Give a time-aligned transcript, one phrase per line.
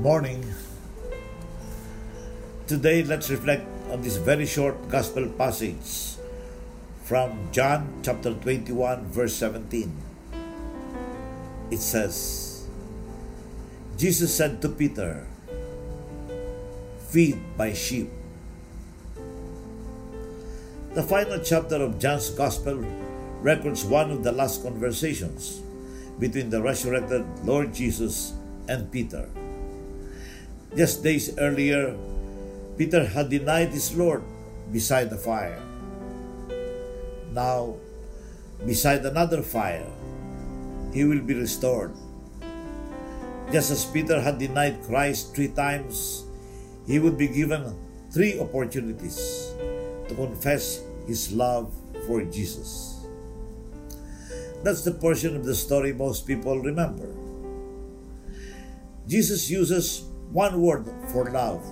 [0.00, 0.40] Morning.
[2.66, 6.16] Today, let's reflect on this very short gospel passage
[7.04, 9.92] from John chapter 21, verse 17.
[11.70, 12.64] It says,
[14.00, 15.28] Jesus said to Peter,
[17.12, 18.08] Feed my sheep.
[20.96, 22.80] The final chapter of John's Gospel
[23.44, 25.60] records one of the last conversations
[26.18, 28.32] between the resurrected Lord Jesus
[28.66, 29.28] and Peter.
[30.76, 31.98] Just days earlier,
[32.78, 34.22] Peter had denied his Lord
[34.70, 35.58] beside the fire.
[37.32, 37.74] Now,
[38.64, 39.86] beside another fire,
[40.94, 41.90] he will be restored.
[43.50, 46.24] Just as Peter had denied Christ three times,
[46.86, 47.74] he would be given
[48.14, 49.50] three opportunities
[50.06, 51.74] to confess his love
[52.06, 53.06] for Jesus.
[54.62, 57.10] That's the portion of the story most people remember.
[59.06, 61.64] Jesus uses one word for love,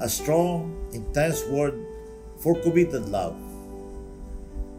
[0.00, 1.74] a strong, intense word
[2.38, 3.36] for committed love.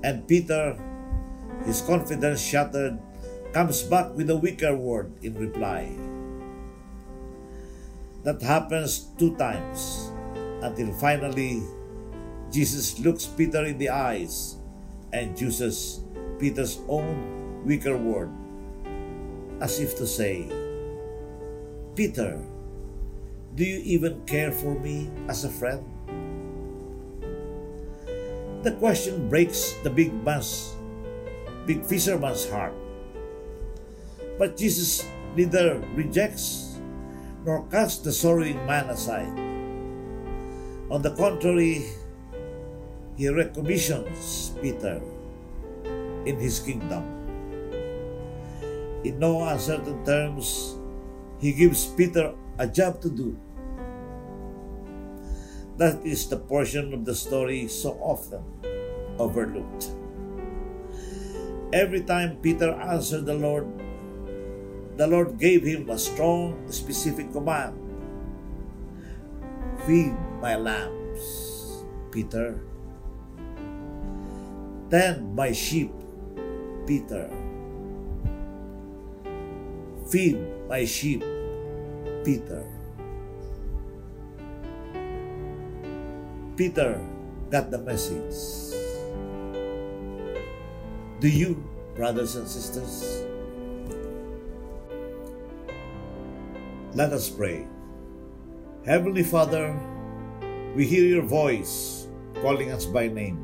[0.03, 0.77] And Peter,
[1.65, 2.97] his confidence shattered,
[3.53, 5.89] comes back with a weaker word in reply.
[8.23, 10.11] That happens two times
[10.61, 11.63] until finally
[12.51, 14.57] Jesus looks Peter in the eyes
[15.13, 16.01] and uses
[16.37, 18.29] Peter's own weaker word
[19.61, 20.47] as if to say,
[21.95, 22.39] Peter,
[23.59, 25.83] do you even care for me as a friend?
[28.63, 30.79] The question breaks the big man's,
[31.67, 32.71] big fisherman's heart.
[34.39, 35.03] But Jesus
[35.35, 36.79] neither rejects
[37.43, 39.35] nor casts the sorrowing man aside.
[40.87, 41.83] On the contrary,
[43.19, 45.03] he recommissions Peter
[46.23, 47.03] in his kingdom.
[49.03, 50.79] In no uncertain terms,
[51.43, 53.35] he gives Peter a job to do.
[55.79, 58.43] That is the portion of the story so often
[59.15, 59.95] overlooked.
[61.71, 63.63] Every time Peter answered the Lord,
[64.99, 67.79] the Lord gave him a strong, specific command
[69.87, 70.13] Feed
[70.43, 72.59] my lambs, Peter.
[74.91, 75.95] Tend my sheep,
[76.85, 77.31] Peter.
[80.11, 81.23] Feed my sheep,
[82.25, 82.78] Peter.
[86.59, 86.99] Peter
[87.47, 88.75] got the message.
[91.23, 91.63] Do you,
[91.95, 93.23] brothers and sisters?
[96.99, 97.63] Let us pray.
[98.83, 99.71] Heavenly Father,
[100.75, 102.11] we hear your voice
[102.43, 103.39] calling us by name.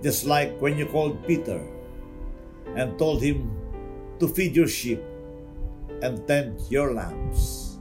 [0.00, 1.60] Just like when you called Peter
[2.80, 3.52] and told him
[4.24, 5.04] to feed your sheep
[6.00, 7.76] and tend your lambs.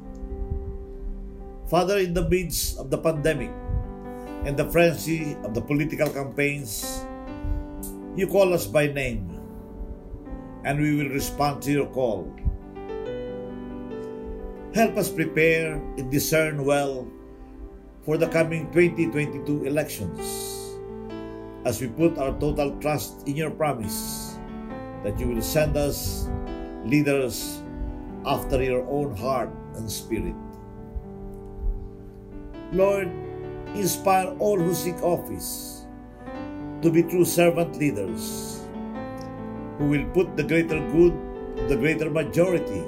[1.71, 3.55] Father, in the midst of the pandemic
[4.45, 7.05] and the frenzy of the political campaigns,
[8.15, 9.27] you call us by name,
[10.63, 12.31] and we will respond to your call.
[14.73, 17.07] Help us prepare and discern well
[18.05, 20.19] for the coming 2022 elections
[21.65, 24.37] as we put our total trust in your promise
[25.03, 26.29] that you will send us
[26.85, 27.61] leaders
[28.25, 30.35] after your own heart and spirit.
[32.71, 33.09] Lord,
[33.75, 35.85] inspire all who seek office
[36.81, 38.61] to be true servant leaders
[39.77, 41.13] who will put the greater good,
[41.69, 42.83] the greater majority,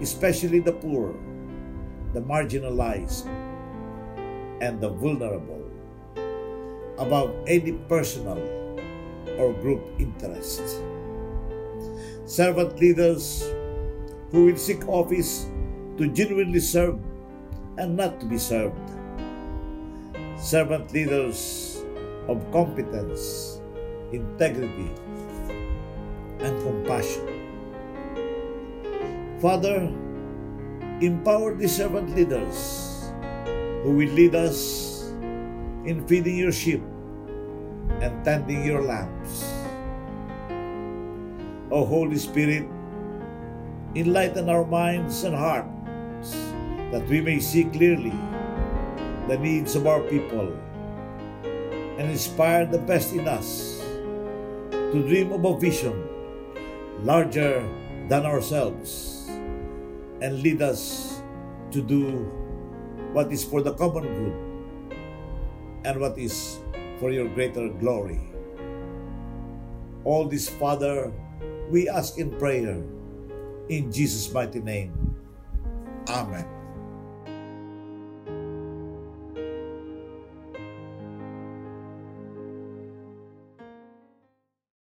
[0.00, 1.14] especially the poor,
[2.12, 3.26] the marginalized,
[4.60, 5.70] and the vulnerable,
[6.98, 8.38] above any personal
[9.38, 10.62] or group interest.
[12.24, 13.48] Servant leaders
[14.30, 15.46] who will seek office
[15.96, 16.98] to genuinely serve
[17.78, 18.97] and not to be served.
[20.38, 21.82] Servant leaders
[22.30, 23.58] of competence,
[24.12, 24.86] integrity,
[26.38, 27.26] and compassion.
[29.42, 29.90] Father,
[31.02, 33.10] empower the servant leaders
[33.82, 35.10] who will lead us
[35.82, 36.82] in feeding your sheep
[37.98, 39.42] and tending your lambs.
[41.74, 42.62] O Holy Spirit,
[43.96, 46.30] enlighten our minds and hearts
[46.94, 48.14] that we may see clearly
[49.28, 50.56] the needs of our people
[52.00, 53.84] and inspire the best in us
[54.72, 55.92] to dream of a vision
[57.04, 57.60] larger
[58.08, 59.28] than ourselves
[60.20, 61.20] and lead us
[61.70, 62.24] to do
[63.12, 64.36] what is for the common good
[65.84, 66.58] and what is
[66.98, 68.20] for your greater glory.
[70.04, 71.12] All this, Father,
[71.70, 72.80] we ask in prayer
[73.68, 74.92] in Jesus' mighty name.
[76.08, 76.57] Amen.